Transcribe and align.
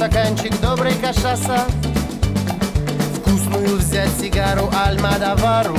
Стаканчик 0.00 0.58
доброй 0.62 0.94
кашаса. 0.94 1.66
Вкусную 3.16 3.76
взять 3.76 4.08
сигару 4.18 4.70
Альмадавару. 4.74 5.76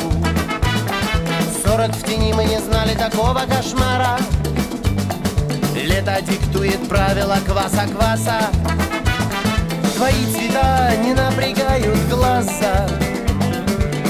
Сорок 1.65 1.89
в 1.95 2.03
тени 2.03 2.31
мы 2.31 2.45
не 2.45 2.59
знали 2.59 2.93
такого 2.93 3.41
кошмара. 3.49 4.19
Лето 5.73 6.21
диктует 6.21 6.87
правила 6.87 7.39
кваса-кваса. 7.47 8.51
Твои 9.95 10.23
цвета 10.31 10.95
не 10.97 11.15
напрягают 11.15 12.07
глаза. 12.07 12.87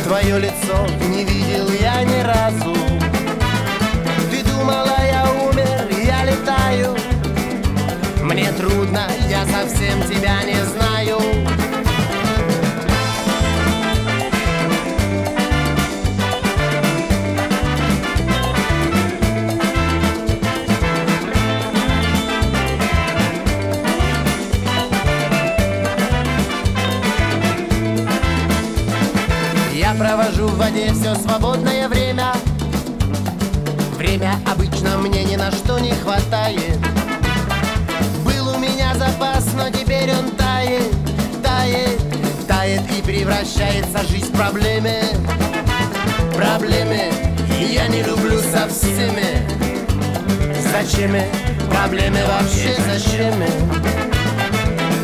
Твое 0.04 0.40
лицо 0.40 0.88
не 1.08 1.24
видел 1.24 1.70
я 1.80 2.04
ни 2.04 2.20
разу. 2.20 2.76
Ты 4.30 4.44
думала, 4.44 4.98
я 5.10 5.26
умер, 5.48 5.88
я 6.06 6.26
летаю. 6.26 6.98
Мне 8.22 8.52
трудно, 8.52 9.08
я 9.42 9.48
совсем 9.48 10.02
тебя 10.04 10.44
не 10.44 10.64
знаю. 10.66 11.18
Я 29.74 29.94
провожу 29.96 30.48
в 30.48 30.58
воде 30.58 30.94
все 30.94 31.16
свободное 31.16 31.88
время. 31.90 32.34
Время 33.98 34.34
обычно 34.46 34.98
мне 34.98 35.24
ни 35.24 35.36
на 35.36 35.52
что 35.52 35.80
не 35.80 35.92
хватает 35.92 36.71
превращается 43.32 44.06
жизнь 44.10 44.34
в 44.34 44.38
проблемы. 44.38 45.00
Проблемы 46.36 47.12
я 47.60 47.88
не 47.88 48.04
люблю 48.04 48.38
со 48.40 48.68
всеми. 48.68 49.48
Зачем 50.72 51.16
проблемы 51.70 52.20
вообще? 52.26 52.76
Зачем? 52.86 53.34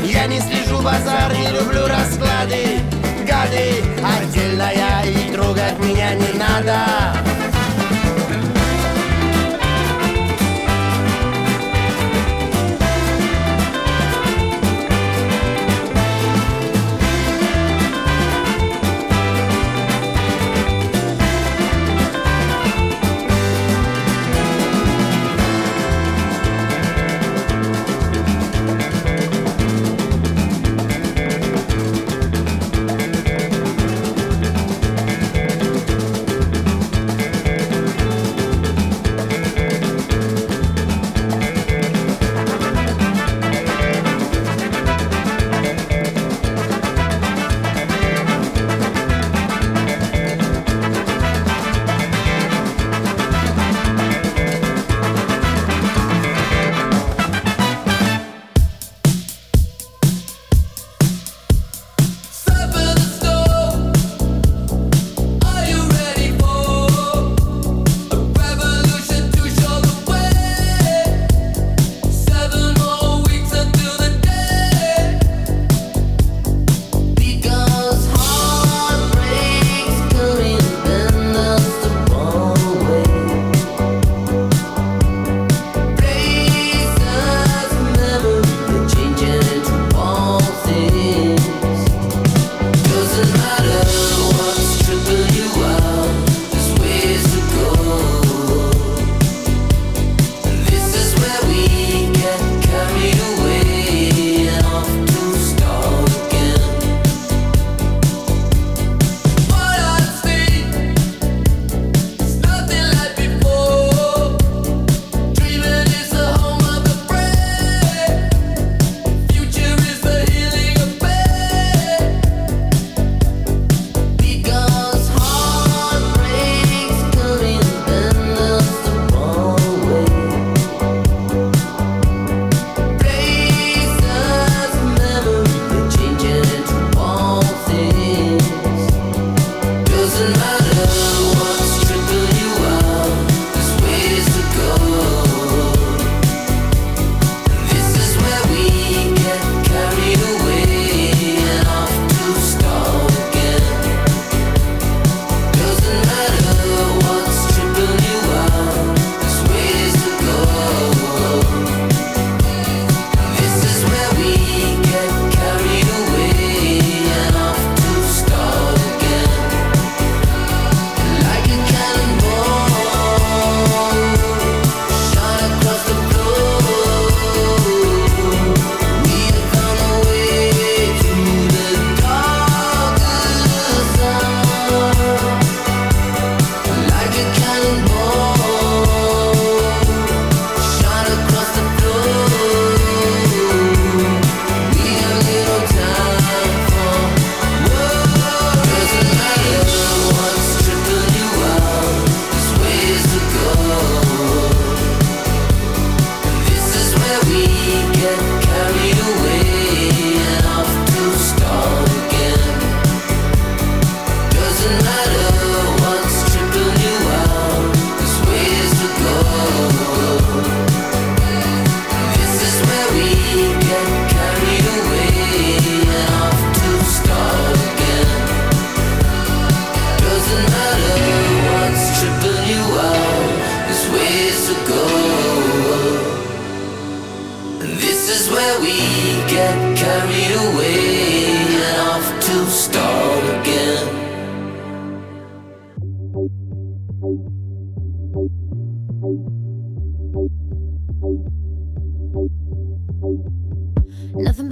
Я 0.03 0.27
не 0.27 0.41
слежу 0.41 0.81
базар, 0.81 1.33
не 1.33 1.47
люблю 1.57 1.87
расклады 1.87 2.79
Гады, 3.25 3.83
отдельная 4.03 5.05
и 5.05 5.31
трогать 5.31 5.79
меня 5.79 6.13
не 6.15 6.33
надо 6.37 7.17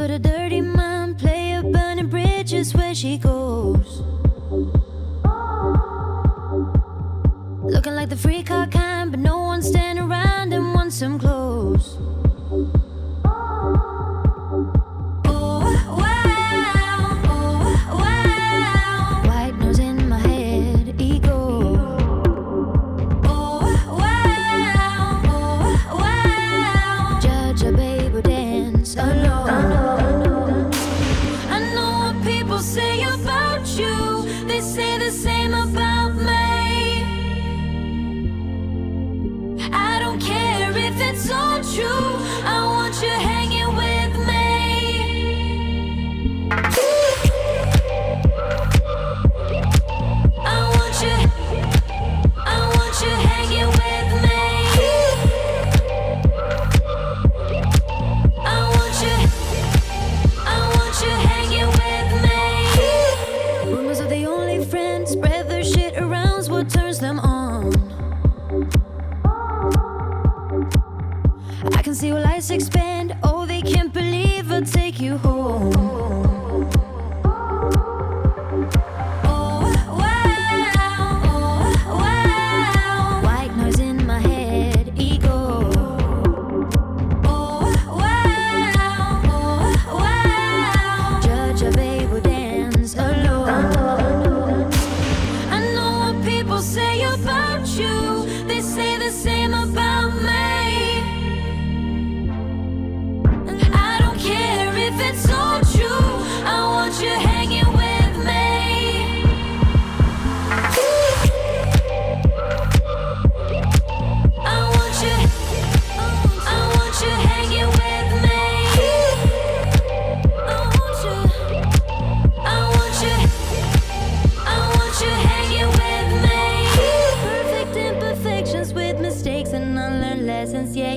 but 0.07 0.13
a 0.13 0.19
dirty 0.19 0.61
mind, 0.61 1.17
player 1.17 1.63
burning 1.63 2.07
bridges 2.07 2.75
where 2.75 2.93
she 2.93 3.17
goes. 3.17 3.34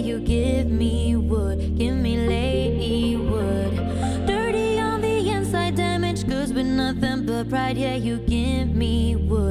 you 0.04 0.20
give 0.20 0.66
me 0.70 1.16
wood, 1.16 1.76
give 1.76 1.96
me 1.96 2.16
lady 2.16 3.16
wood. 3.16 3.76
Dirty 4.26 4.78
on 4.78 5.00
the 5.00 5.30
inside, 5.30 5.74
damaged 5.74 6.28
goods 6.28 6.52
with 6.52 6.66
nothing 6.66 7.26
but 7.26 7.48
pride. 7.48 7.76
Yeah, 7.76 7.96
you 7.96 8.18
give 8.18 8.68
me 8.74 9.16
wood. 9.16 9.47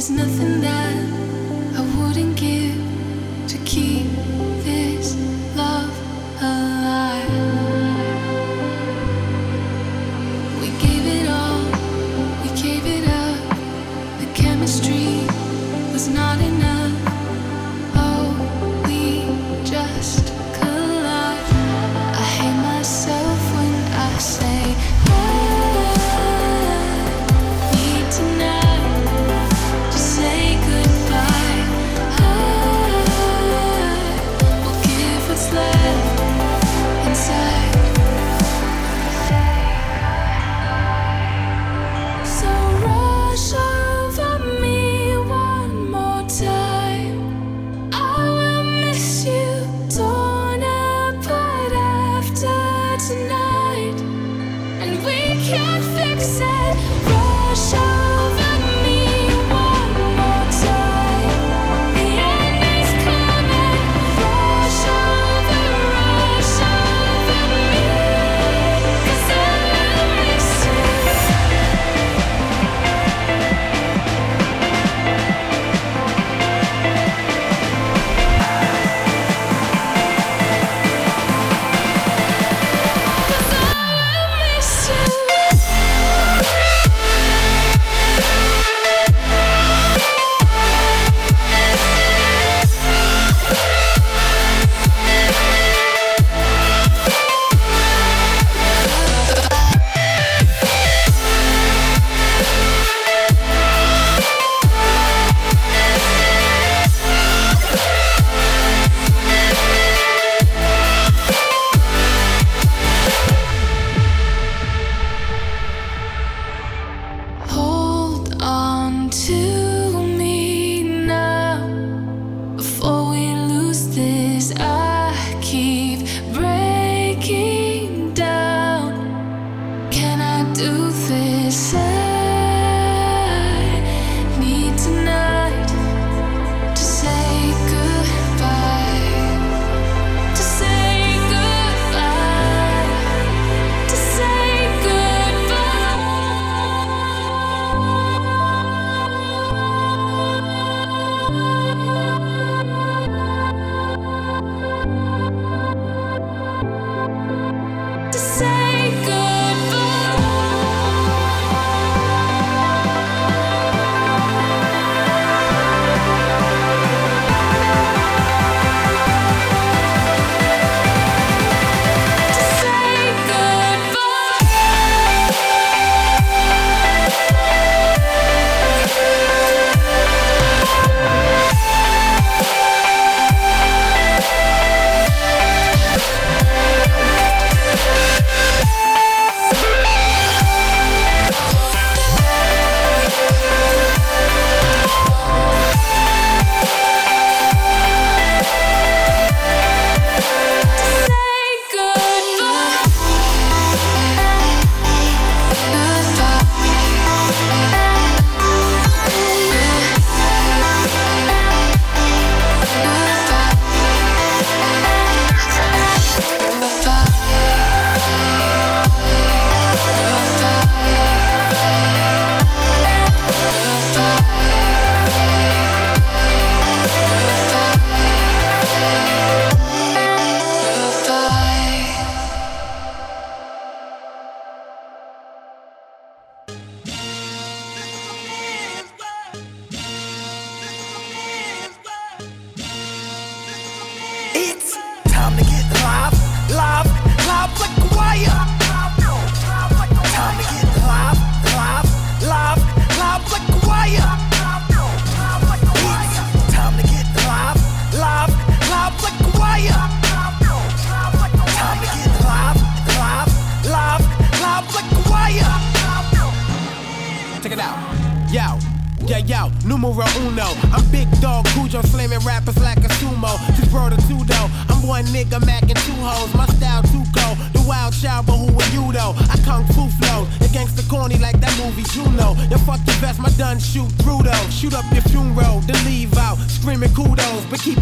There's 0.00 0.08
nothing 0.08 0.62
that 0.62 0.69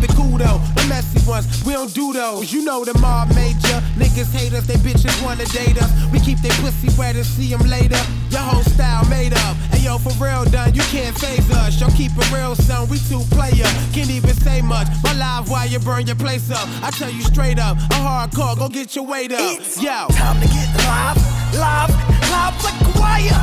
kudos, 0.09 0.15
but 0.15 0.17
cool 0.17 0.39
though. 0.39 0.59
The 0.75 0.87
messy 0.89 1.21
ones, 1.29 1.47
we 1.65 1.73
don't 1.73 1.93
do 1.93 2.13
those. 2.13 2.53
You 2.53 2.65
know 2.65 2.85
the 2.85 2.97
mob 2.99 3.29
major. 3.35 3.81
Niggas 3.97 4.33
hate 4.33 4.53
us, 4.53 4.67
they 4.67 4.75
bitches 4.75 5.23
wanna 5.23 5.45
date 5.47 5.81
us. 5.81 5.91
We 6.13 6.21
keep 6.21 6.39
their 6.41 6.53
pussy 6.63 6.89
wet 6.99 7.17
and 7.17 7.27
see 7.27 7.49
them 7.49 7.67
later. 7.69 8.01
Your 8.31 8.41
whole 8.41 8.63
style 8.63 9.05
made 9.09 9.33
up. 9.33 9.57
Hey 9.73 9.85
yo, 9.85 9.99
for 9.99 10.13
real 10.23 10.45
done, 10.45 10.75
you 10.75 10.83
can't 10.83 11.17
phase 11.19 11.51
us. 11.51 11.81
Yo, 11.81 11.89
keep 11.89 12.13
it 12.17 12.33
real, 12.33 12.55
son. 12.55 12.89
We 12.89 12.99
two 13.09 13.21
player. 13.31 13.69
Can't 13.93 14.11
even 14.11 14.35
say 14.35 14.63
much. 14.63 14.89
My 15.03 15.13
live 15.15 15.49
while 15.51 15.67
you 15.67 15.79
burn 15.79 16.07
your 16.07 16.17
place 16.17 16.51
up. 16.51 16.69
I 16.83 16.91
tell 16.91 17.11
you 17.11 17.23
straight 17.23 17.59
up, 17.59 17.77
a 17.77 17.99
hardcore, 17.99 18.57
go 18.59 18.69
get 18.69 18.95
your 18.95 19.07
weight 19.07 19.33
up. 19.33 19.41
It's 19.41 19.83
yo. 19.83 20.07
Time 20.11 20.41
to 20.41 20.47
get 20.49 20.69
live, 20.87 21.17
live, 21.55 21.91
live 22.31 22.57
like 22.65 22.81
a 22.83 22.99
wire. 22.99 23.43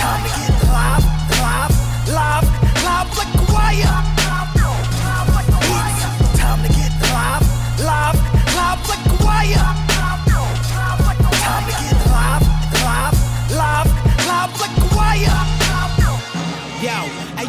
Time 0.00 0.22
to 0.22 0.30
get 0.38 0.54
live, 0.64 1.04
live, 1.42 1.74
live, 2.08 2.46
live 2.84 3.08
like 3.18 3.34
a 3.34 3.52
wire. 3.52 4.19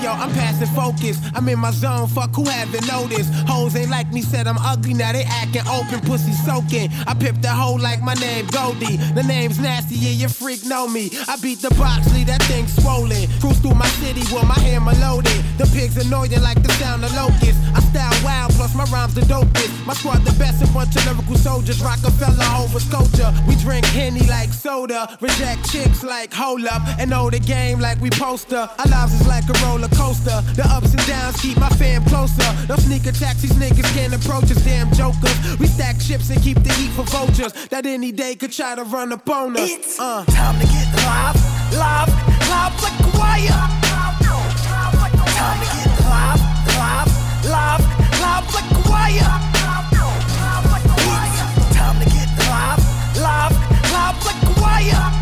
Yo. 0.02 0.12
I'm 0.22 0.32
passing 0.34 0.68
focus. 0.76 1.20
I'm 1.34 1.48
in 1.50 1.60
my 1.60 1.72
zone. 1.72 2.08
Fuck 2.08 2.36
who 2.36 2.46
haven't 2.46 2.88
noticed. 2.88 3.34
Hoes 3.48 3.76
ain't 3.76 3.90
like 3.90 4.12
me, 4.12 4.22
said 4.22 4.48
I'm 4.48 4.58
ugly. 4.60 4.94
Now 4.94 5.12
they 5.12 5.24
acting 5.24 5.68
open, 5.68 6.00
pussy 6.02 6.32
soaking. 6.32 6.90
I 7.08 7.14
pipped 7.14 7.42
the 7.42 7.50
hoe 7.50 7.76
like 7.76 8.02
my 8.02 8.14
name 8.16 8.48
Goldie. 8.48 8.98
The 8.98 9.24
name's 9.24 9.60
nasty, 9.60 9.96
yeah, 9.96 10.12
your 10.12 10.30
freak 10.30 10.66
know 10.66 10.88
me. 10.88 11.12
I 11.28 11.38
beat 11.38 11.62
the 11.62 11.70
box, 11.76 12.12
leave 12.14 12.28
that 12.28 12.42
thing 12.44 12.68
swollen. 12.68 13.30
Cruise 13.40 13.60
through 13.60 13.76
my 13.76 13.88
city 14.02 14.22
with 14.34 14.46
my 14.48 14.58
hammer 14.60 14.94
loaded. 15.02 15.38
The 15.58 15.66
pigs 15.74 15.98
annoying 15.98 16.42
like 16.42 16.62
the 16.62 16.72
sound 16.74 17.04
of 17.04 17.14
locusts. 17.14 17.62
I 17.74 17.80
style 17.82 18.14
wild, 18.24 18.52
plus 18.54 18.76
my 18.76 18.86
rhymes 18.86 19.14
the 19.14 19.22
dopest. 19.22 19.86
My 19.86 19.94
squad 19.94 20.26
the 20.26 20.34
best, 20.38 20.64
a 20.64 20.68
bunch 20.74 20.96
of 20.96 21.06
lyrical 21.06 21.36
soldiers. 21.36 21.82
Rockefeller, 21.82 22.46
over 22.58 22.80
culture. 22.90 23.34
We 23.48 23.56
drink 23.56 23.86
Henny 23.86 24.26
like 24.28 24.54
soda. 24.54 25.18
Reject 25.22 25.70
chicks 25.72 26.04
like 26.04 26.34
hold 26.34 26.66
up. 26.66 26.82
And 27.00 27.10
know 27.10 27.30
the 27.30 27.40
game 27.40 27.80
like 27.80 28.00
we 28.02 28.10
poster. 28.10 28.70
Our 28.78 28.90
lives 28.90 29.14
is 29.14 29.28
like 29.28 29.50
a 29.50 29.54
roller 29.66 29.91
coaster. 29.96 30.42
The 30.56 30.64
ups 30.70 30.94
and 30.94 31.06
downs 31.08 31.40
keep 31.42 31.58
my 31.58 31.70
fam 31.70 32.04
closer. 32.06 32.48
No 32.68 32.76
sneak 32.78 33.06
attacks, 33.06 33.42
these 33.42 33.54
niggas 33.54 33.90
can't 33.96 34.14
approach 34.14 34.52
us, 34.52 34.64
damn 34.64 34.92
jokers. 34.94 35.36
We 35.60 35.68
stack 35.68 36.00
chips 36.00 36.30
and 36.30 36.42
keep 36.42 36.62
the 36.64 36.74
heat 36.74 36.92
for 36.92 37.04
vultures 37.04 37.54
that 37.70 37.86
any 37.86 38.12
day 38.12 38.36
could 38.36 38.52
try 38.52 38.76
to 38.76 38.84
run 38.84 39.12
up 39.14 39.30
on 39.30 39.58
us. 39.58 39.70
It's 39.70 40.00
uh. 40.00 40.26
time 40.26 40.60
to 40.60 40.66
get 40.68 40.88
live, 41.06 41.36
live, 41.74 42.10
live 42.50 42.76
like 42.84 43.00
a 43.00 43.18
wire. 43.18 43.62
Time 45.42 45.60
to 45.60 45.70
get 45.76 45.90
live, 46.06 46.42
live, 46.78 47.10
live, 47.50 47.82
live 48.22 48.46
like 48.54 48.72
a 48.72 48.82
wire. 48.90 49.42
It's 51.58 51.76
time 51.76 51.98
to 52.00 52.06
get 52.06 52.30
live, 52.50 52.80
live, 53.18 53.54
live 53.92 54.18
like 54.26 54.42
a 54.44 54.62
wire. 54.62 55.21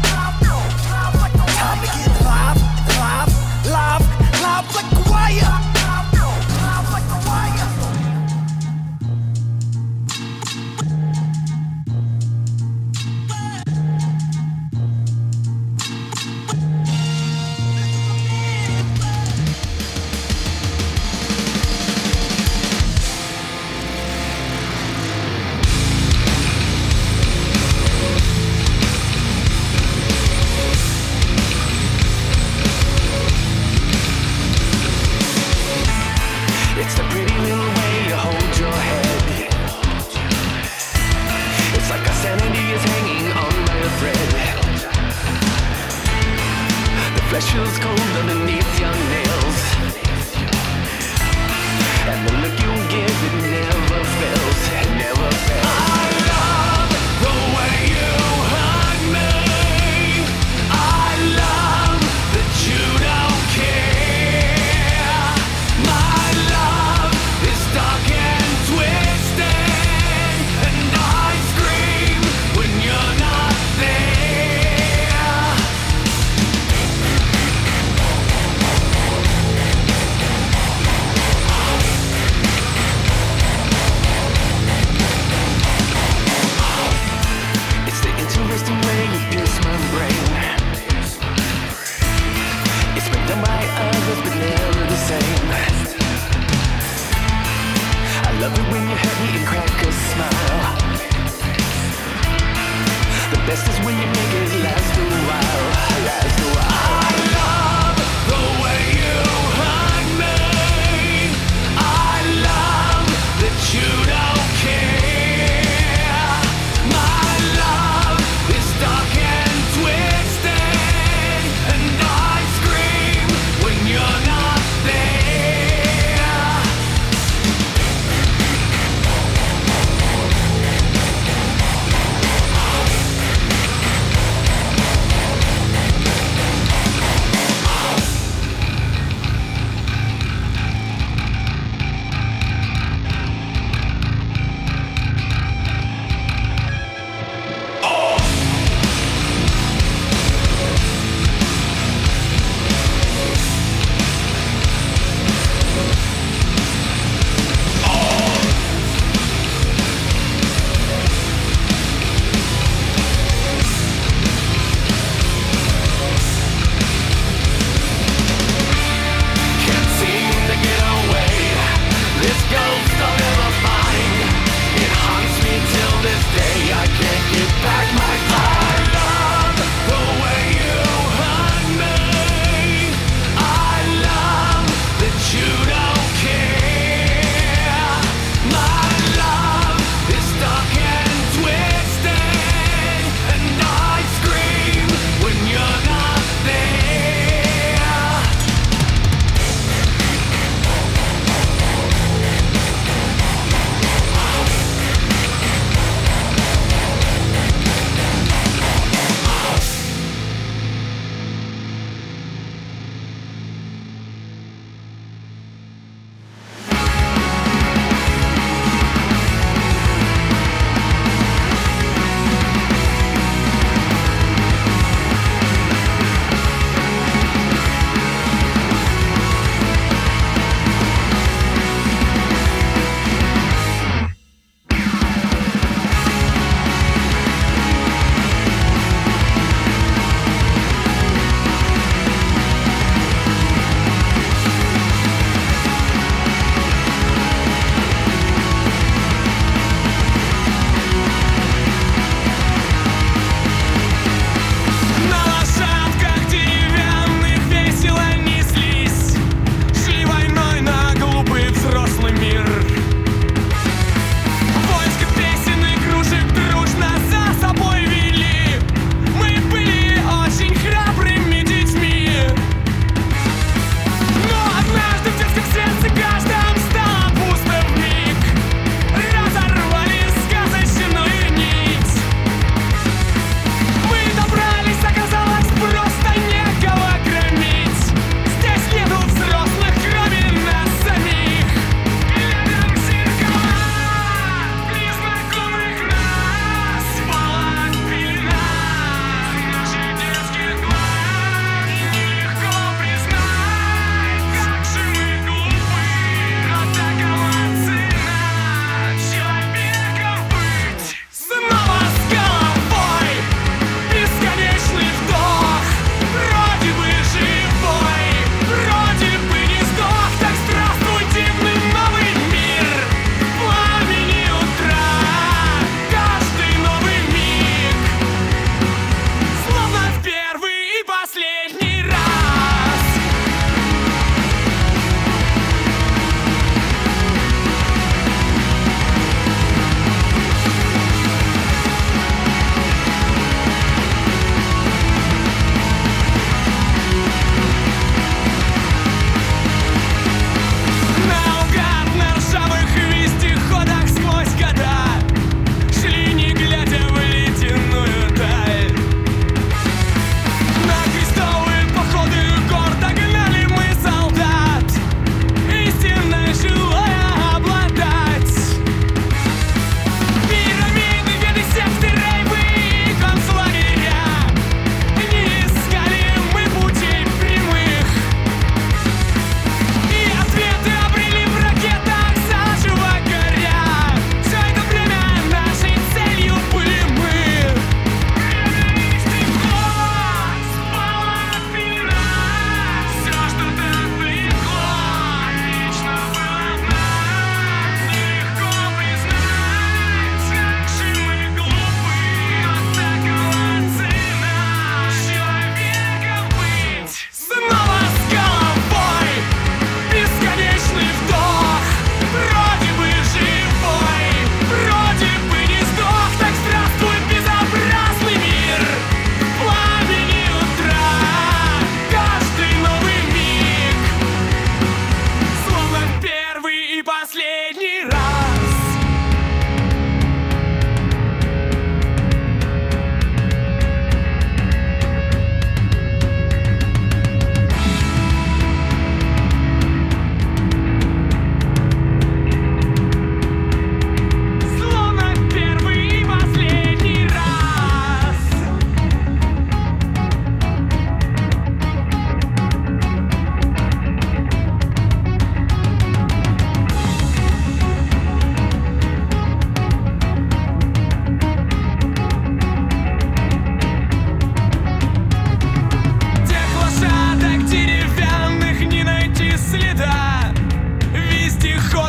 Best 103.50 103.68
is 103.68 103.80
when 103.84 103.98
you 103.98 104.06
make 104.06 104.34
it 104.36 104.64
last. 104.64 105.09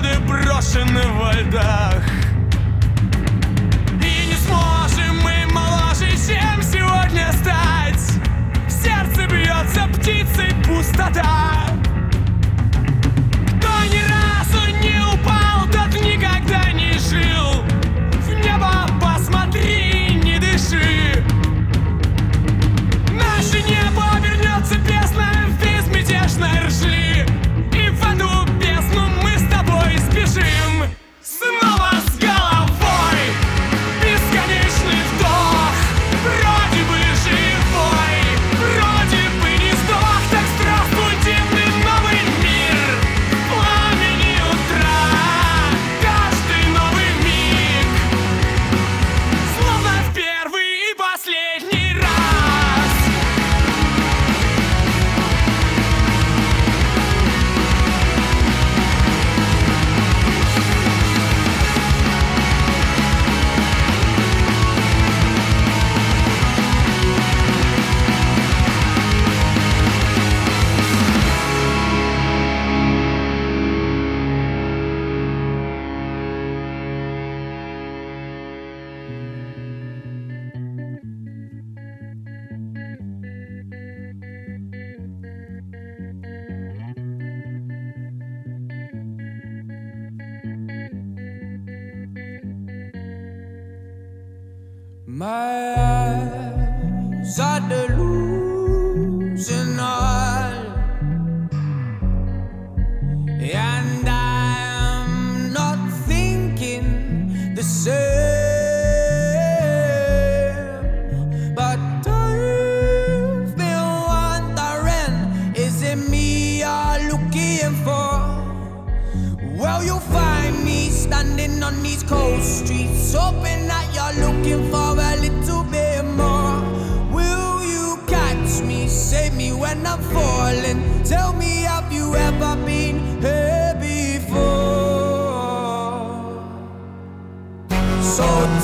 годы 0.01 0.19
брошены 0.21 1.03
во 1.19 1.33
льдах. 1.33 2.03
И 4.03 4.27
не 4.29 4.35
сможем 4.35 5.19
мы 5.23 5.53
моложе, 5.53 6.11
чем 6.11 6.63
сегодня 6.63 7.31
стать. 7.33 8.01
Сердце 8.69 9.27
бьется 9.27 9.87
птицей 9.95 10.55
пустота. 10.65 11.69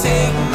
take 0.07 0.46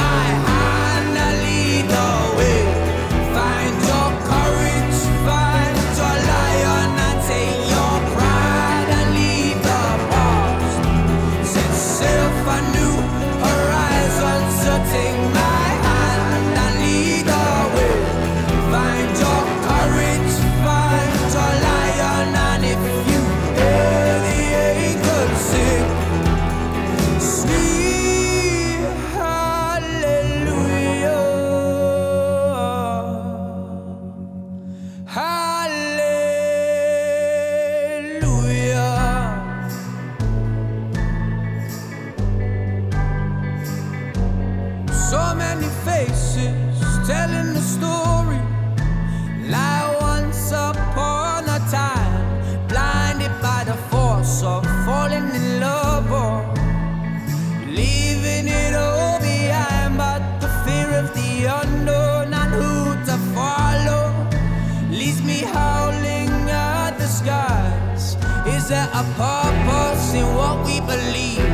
purpose 69.18 70.14
in 70.14 70.26
what 70.36 70.66
we 70.66 70.80
believe. 70.82 71.50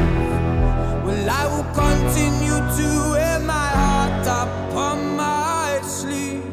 Well, 1.06 1.30
I 1.30 1.44
will 1.52 1.70
continue 1.74 2.60
to 2.80 2.88
wear 3.12 3.40
my 3.40 3.70
heart 3.82 4.28
upon 4.28 5.16
my 5.16 5.80
sleeve. 5.84 6.44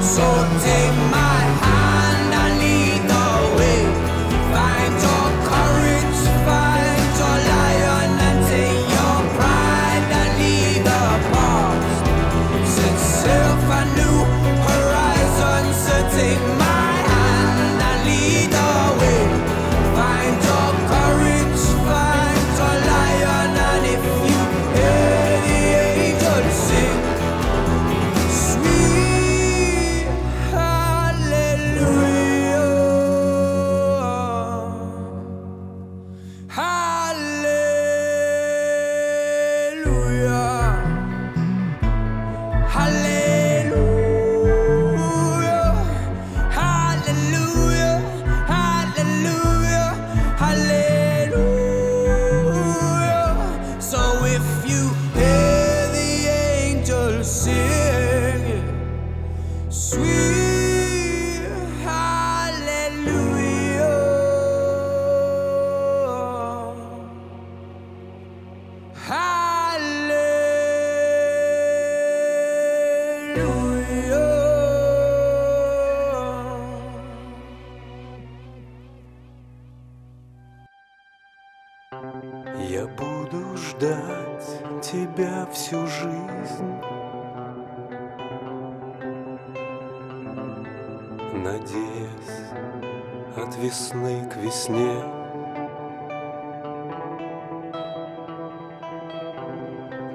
So 0.00 0.47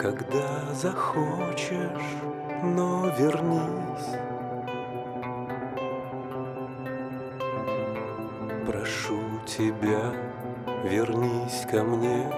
Когда 0.03 0.65
захочешь, 0.73 2.17
но 2.61 3.07
вернись. 3.17 4.19
Прошу 8.67 9.21
тебя, 9.47 10.11
вернись 10.83 11.65
ко 11.71 11.85
мне 11.85 12.29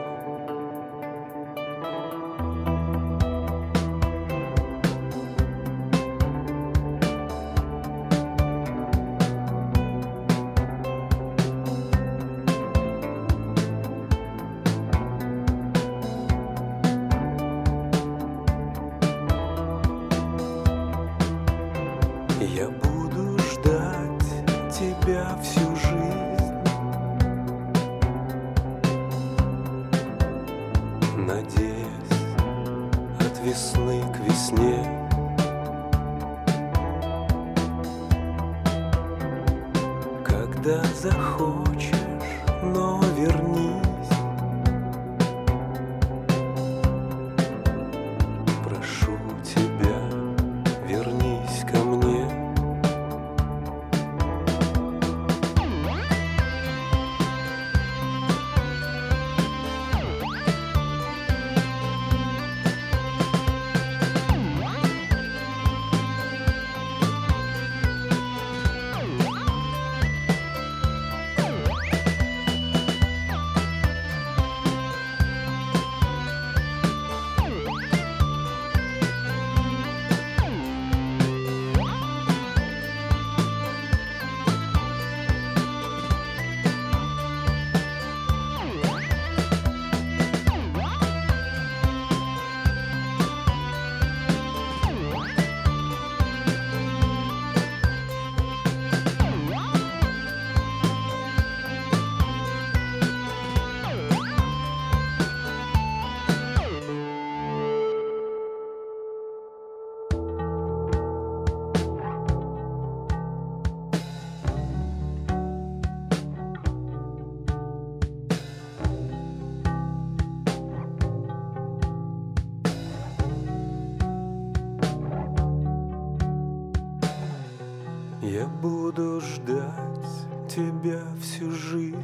буду 128.66 129.22
ждать 129.22 130.50
тебя 130.50 131.00
всю 131.22 131.52
жизнь. 131.52 131.96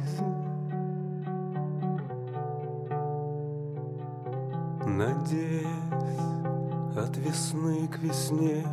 Надеясь 4.86 5.66
от 6.96 7.16
весны 7.16 7.88
к 7.88 7.98
весне 7.98 8.64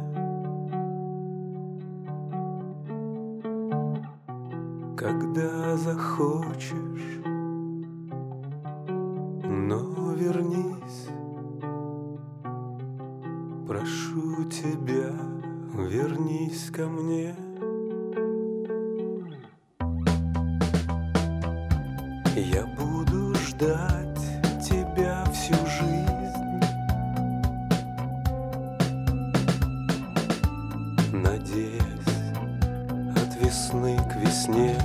весны 33.39 33.97
к 34.10 34.15
весне. 34.15 34.75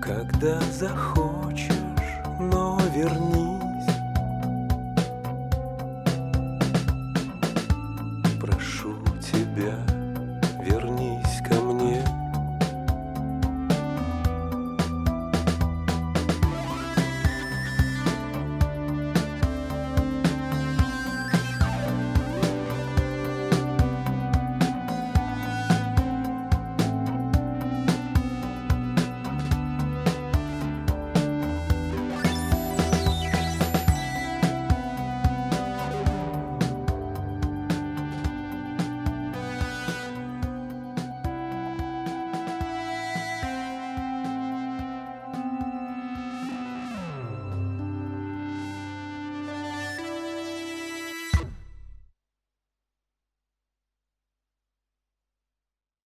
Когда 0.00 0.60
захочешь, 0.72 1.74
но 2.38 2.80
вернись 2.94 3.39